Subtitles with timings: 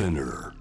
[0.00, 0.52] Spinner.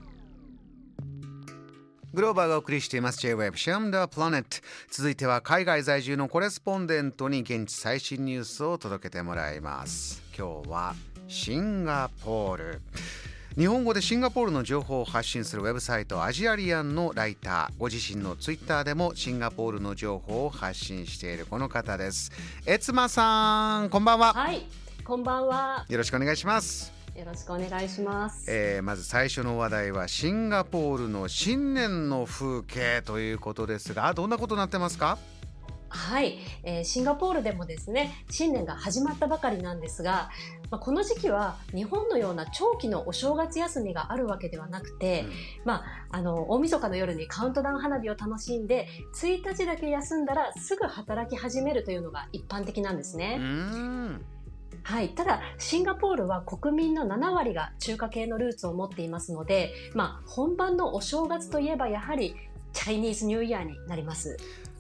[2.13, 3.19] グローバーがお送りしています。
[3.19, 4.58] J-Web シャムダープラネット
[4.92, 10.21] 続いては海外在住のコレスポンデントに現地最新ニュースを届けてもらいます。
[10.38, 10.94] 今日は
[11.30, 12.82] シンガポール。
[13.57, 22.34] 日本語でシンガポールの情報を発信するウェブサイトアジアリアンのライターご自身のツイッターでもシンガポールの情報を発信しているこの方です。
[22.66, 24.34] エツマさんこんばんは。
[24.34, 24.66] はい、
[25.06, 25.86] こんばんは。
[25.88, 28.46] よろしくお願いしますよろしくお願いします。
[28.50, 35.18] えーまず最初の話題はシンガポールの新年の風景ということですがどんなことになってますか？
[35.90, 40.30] はい、えーシンガポールでもですね、新年が始まったばかりなんですが、
[40.70, 45.26] まあ、この時期は日本のような長期のお正月休みがあるわけではなくて、
[45.66, 48.88] まあ、あの、大晦日の夜にカウントダウン花火を楽しんで、
[49.20, 53.38] 1日だけ休んだらすぐ働き始めるというのが一般的なんですうね。
[53.40, 54.26] ーん
[54.84, 55.10] はい。
[55.10, 62.36] ただ、シンガポールは国民の7割が中華系のルーツを持っていますので、まあ、本番のお正月といえばやはり、
[62.74, 64.38] チャイニーズニューイヤーになります。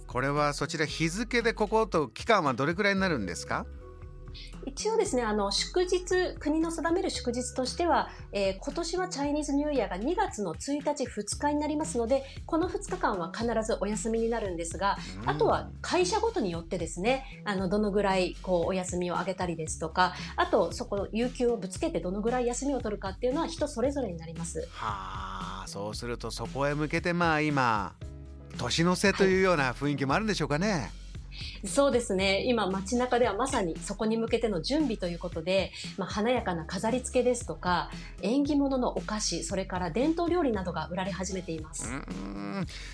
[0.07, 3.65] これはそちら日付でここと期間はどれくらいになるんですか？
[4.65, 24.67] 一応ですね、あの、祝日、国の定める祝日としては、えー今年はチャイニーズニューイヤーが2月の1日、2日になりますので、この2日間は必ずお休みになるんですが、あとは会社ごとによってですね、あの、どのぐらい、こう、お休みをあげたりですとか、あと、そこの有給をぶつけてどのぐらい休みを取るかっていうのは人それぞれになります。
[24.71, 27.93] はあそうするとそこへ向けてまあ今
[28.57, 30.91] 年の瀬というような雰囲気もあるんでしょうかね、
[31.65, 32.43] そうですね。
[32.45, 37.89] 今街中ではまさにそこに向けての準備ということで、まあ、華やかな飾り付けですとか、
[38.21, 41.91] 縁起物のお菓子、それから伝統料理などが売られ始めています。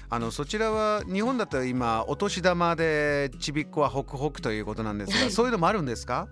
[0.10, 6.28] あのそちらは日本だったら今お年玉でちびっこはホクホクということなんですがそういうのもあるんですか？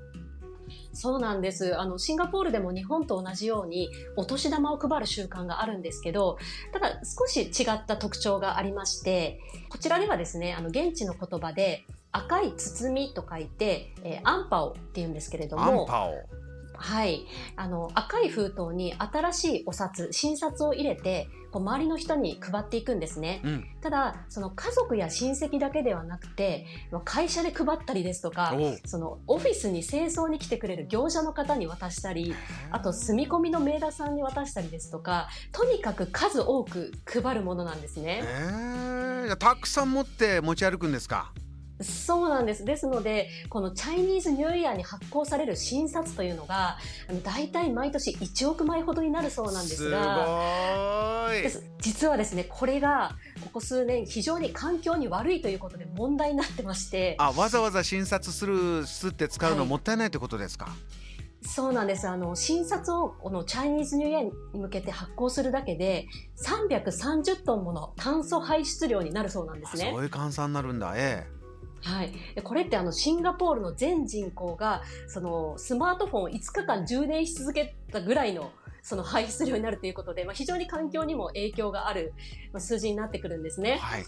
[0.93, 1.77] そうなんです。
[1.79, 6.37] あの、シンガポールでも日本と同じようにお年玉を配る習慣があるんですけど、
[6.71, 9.39] ただ少し違った特徴がありまして、
[9.69, 15.87] こちらではですね、あの、現地の言葉で赤い包みと書いて、えーアンパオって言うんですけれども、
[16.83, 17.25] はい。
[17.55, 23.41] あの、赤い封筒に新しいお札、新札を入れて、こう周りの人に配っていくんですね。
[23.45, 26.65] うんただ、その家族や親戚だけではなくて、
[27.03, 28.53] 会社で配ったりですとか、
[28.85, 32.33] そのオフィスに清掃に来てくれる業者の方に渡したり、
[32.71, 38.23] あと住み込みのメイドさんに渡したりですとか、とにかく数多く配るものなんですえね。
[38.23, 41.33] ー、じゃあたくさん持って持ち歩くんですか？
[41.83, 42.65] そうなんです。
[42.65, 46.77] ですので、このチャイニーズニューイヤーに発行される新札というのが、
[47.09, 60.69] あの大体毎年1億枚ほどになるそうなんですが、す実はですね、これがここ数年非常に環境に悪いということで問題になってまして、あわざわざ診察するすって使うのはいもったいないってことですか、
[61.45, 62.07] そうなんです。
[62.07, 66.07] あの、新札をこのチャイニーズニューイヤーに向けて発行するだけで、
[66.45, 69.89] 330トンもの炭素排出量になるそうなんですね。
[69.89, 71.27] あそういう換算になるんだえ
[71.83, 72.13] はい。
[72.35, 78.51] でこれってあの、シンガポールの全人口が、その、スマートフォンを5日間充電し続けたぐらいの、
[78.81, 82.13] その排出量になるということで、まあ、非常に環境にも影響がある
[82.51, 83.77] まあ数字になってくるんですえね。
[83.77, 84.05] はい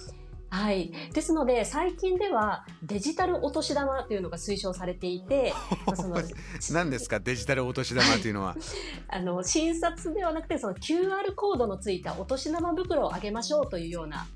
[0.50, 0.92] はい。
[1.14, 5.54] ですので、最近ではデジタルお年玉というのが推奨されていて、
[5.86, 6.22] まあその
[6.72, 7.20] 何ですか？
[7.20, 8.56] デジタルお年玉っていうのは
[9.10, 14.28] あの、診察ではなくて、その QR コードのついたお年玉袋をあげましょうというような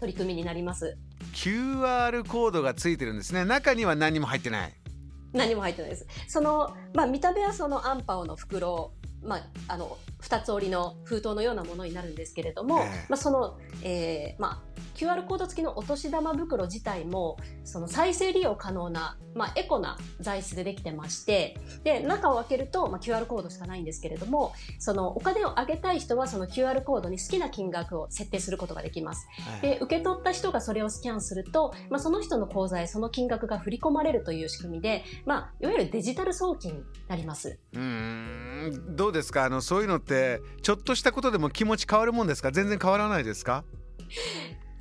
[0.00, 0.96] 取り組みになります。
[1.32, 3.44] QR コードがついてるんですね。
[3.44, 4.72] 中には何も入ってない。
[5.32, 6.06] 何も入ってないです。
[6.28, 13.06] その、まあ、見た目はそのアンパオの袋、まあ、あの、二つ折りの封筒のようなものになるんですけれども、ええ。
[13.08, 29.26] まあ、その、えーまあ、QR コード付きのお年玉袋自体も、その再生利用可能な、まあ、エコな材質でできてまして、で、中を開けると、まあ、QR コードしかないんですけれども、そのお金をあげたい人はその QR コードに好きな金額を設定することができます。
[29.62, 37.58] で、受け取った人がそれをスキャンすると、まあ、その人の口座へその金額が振り込まれるという仕組みで、まあ、いわゆるデジタル送金になります。
[37.72, 37.80] うー
[38.90, 39.44] んどうですか？
[39.44, 42.52] あのそういうのってちょっとしたことでも気持ち変わるもんですか？
[42.52, 43.64] 全然変わらないですか？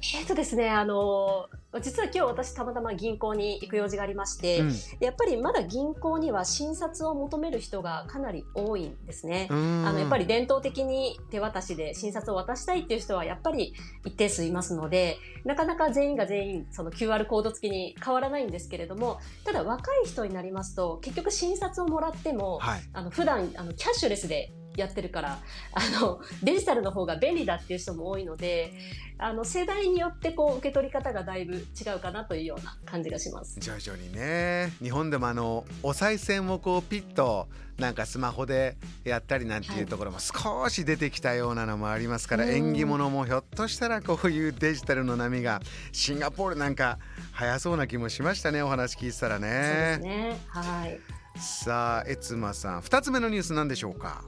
[0.03, 1.47] えっとですね、あの
[1.79, 4.69] 実は今日私たまたま銀行に行く用事がありまして、うん。
[4.99, 9.47] でやっぱりまだ銀行には診察を求める人がかなり多いんですね。
[9.49, 22.81] あの、やっぱり伝統的に手渡しで診察を渡したいっていう人はやっぱり一定数いますので、なかなか全員が全員その QR コード付きに変わらないんですけれども、ただ若い人になりますと、結局診察をもらっても、はい。
[22.93, 25.39] あの、普段、あの、キャッシュレスでやってるから
[25.73, 28.73] あのデジタルの方が便利だっていう人も多いので
[29.17, 31.63] あの世代によってこう受け取り方がだいぶ違
[31.95, 33.59] うかなというような感じがします。
[33.59, 34.73] 徐々にね。
[34.81, 37.47] 日本でもあのお賽銭をこうピッと
[37.77, 46.99] なんかスマホでやったりなんていうところも少し出てきたようなのもありますから、はい、縁起物もひょっとしたらこういうデジタルの波がシンガポールなんか
[47.31, 49.99] 早そうな気もしましたねお話聞いてたらね。
[49.99, 50.39] そうですね。
[50.47, 50.99] はい。
[51.39, 54.23] さあ、えつまさん、2つ目のニュースなんでしょうか？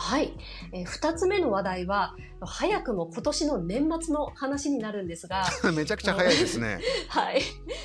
[0.00, 0.32] はい、
[0.72, 5.44] えー、2つ目の話題は早くも今年の年末の話になるんですが
[5.76, 6.80] めちゃくちゃ早いですね。
[7.08, 7.42] はい。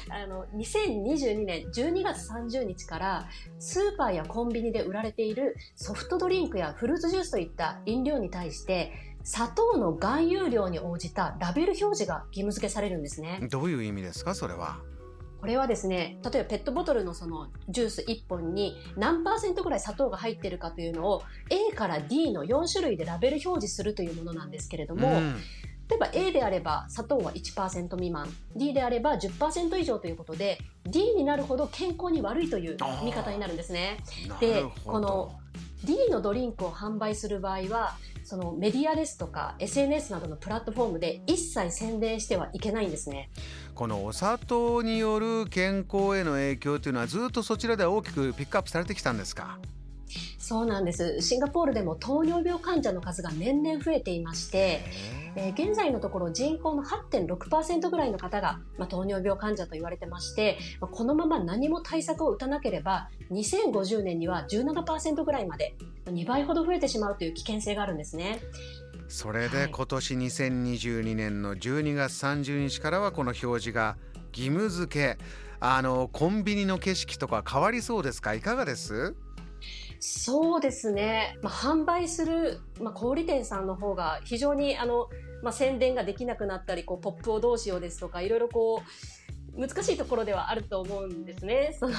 [0.09, 3.29] あの2022年12月30日から
[3.59, 13.45] スーパーやコンビニで売られているソフトドリンクやフルーツジュースといった飲料に対して砂糖の含有量に応じたラベル表示が義務付けされるんですね。
[13.51, 14.79] どういう意味ですかそれは？
[15.39, 25.35] これはですね、例えばペットボトルのそのジュース1本に何パーセントぐらい砂糖が入ってるかというのを A から D の4種類でラベル表示するというものなんですけれども、うん、
[25.87, 33.97] 例えば A であれば砂糖は1%未満 D であれば10%以上ということで D になるほど健康に悪いという見方になるんですね。
[34.39, 35.39] でこの
[35.83, 43.29] D のドリンクを販売する場合はそのメディアですとか SNS などのプラットフォームで一切宣伝してはいけないんですね。
[43.75, 49.59] このお砂糖による健康への影響というのはずっとそちらでは大きくピックアップされてきたんですか？
[50.39, 51.21] そうなんです。
[51.21, 54.81] シンガポールでも糖尿病患者の数が年々増えていまして、
[55.35, 65.75] えー、現在のところ人口の8.6%ぐらいの方が、まあ、糖尿病患者と言われてまして、まあ、このまま何も対策を打たなければ2050年には17%ぐらいまで
[66.05, 68.39] 2倍ほど増えてしまうという危険性があるんですね。
[69.07, 73.97] それで今年2022年の12月30日からはこの表示が
[74.33, 75.17] 義務付け。
[75.61, 78.33] あのコンビニの景色とか変わりそうですか？
[78.33, 79.15] いかがです？
[79.99, 85.07] そうですね、まあ、販売する、まあ、小売店さんの方が非常にあの、
[85.41, 89.24] まあ、宣伝ができなくなったりこうポップをどうしようですとかいろいろこう
[89.57, 91.75] 難しいところではあると思うんですね。
[91.79, 91.95] その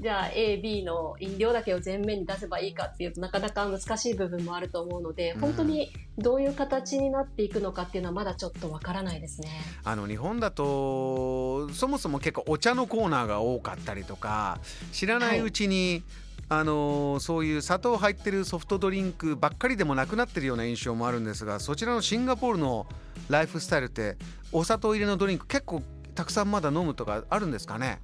[0.00, 9.48] じゃあ A、B の飲料だけを前面に出せばいいかっていうとなかなか難しい部分もあると思うので、本当にどういう形になっていくのかっていうのはまだちょっとわからないですね。
[9.84, 16.02] あの日本だとそもそも結構お茶のコーナーが多かったりとか知らないうちに、
[16.48, 22.86] はい、あのそういう砂糖入ってるソフトドリンクばっかりでもなくなってるような印象もあるんですがそちらのシンガポールの
[23.28, 24.16] ライフスタイルって
[24.50, 25.82] お砂糖入れのドリンク結構
[26.14, 28.00] たくさんまだ飲むとかあるんですかね？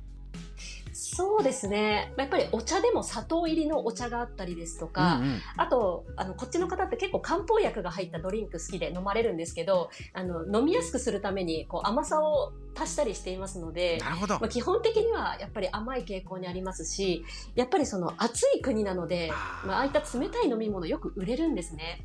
[0.92, 2.12] そうですね。
[2.16, 14.40] やっぱりお茶でも砂糖入りのお茶があったりですとか、うんうん、あと、あの、こっちの方って結構漢方薬が入ったドリンク好きで飲まれるんですけど、あの、飲みやすくするために、こう、甘さを足したりしていますので、なるほど。
[14.40, 17.24] まあ、基本的にはやっぱり甘い傾向にありますし、
[17.54, 22.04] やっぱりその暑い国なので、あまあ、ああいった冷たい飲み物よく売れるんですね。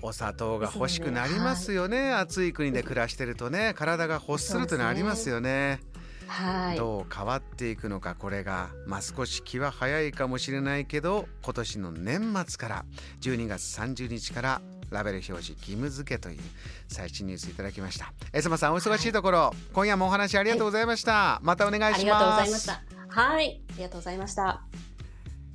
[0.00, 3.74] お砂糖が欲しくなりますよね、ねはい、暑い国で暮らしてるとね。
[3.76, 5.80] 体が欲するというのはありますよね。
[6.26, 12.84] はい、どう変わっていくのかこれが、まあ、少し気は早いかもしれないけど今年の年末から
[13.20, 16.40] 12月30日からラベル表示義務付けという
[16.88, 18.12] 最新ニュースいただきました。
[18.32, 22.00] エスマさんお忙しいところ、はい、今夜もお話ありがとうございました、はい、またお願いします。
[22.00, 22.82] ありがとうございました。
[23.08, 23.62] はい。
[23.70, 24.62] ありがとうございました。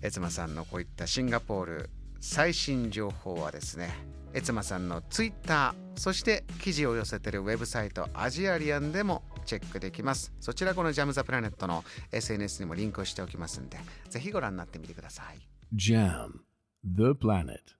[0.02, 1.90] エスマさんのこういったシンガポール
[2.20, 10.34] 最新情報はですねえつまさんのツイッターそして記事を寄せてるウェブサイトアジアリアンでもチェックできます。
[10.42, 13.78] そちらこのジャム・ザ・プラネットの SNS にもリンクをしておきますんで
[14.10, 15.40] ぜひご覧になってみてください。
[15.76, 16.42] JAM
[16.84, 17.77] The Planet.